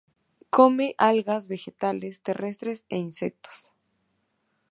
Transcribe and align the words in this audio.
Come 0.57 0.95
algas, 1.09 1.43
vegetales 1.53 2.15
terrestres 2.27 2.79
e 2.89 2.97
insectos. 3.07 3.57